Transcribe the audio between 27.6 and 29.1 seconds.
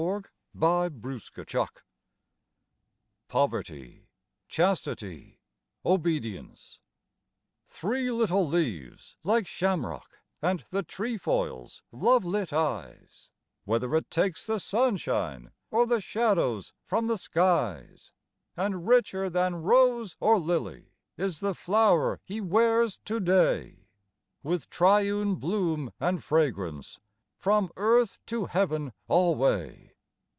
earth to heaven